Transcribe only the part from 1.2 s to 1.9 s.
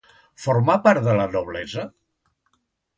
la noblesa?